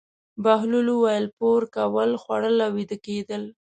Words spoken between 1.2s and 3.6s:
پور کول، خوړل او ویده کېدل.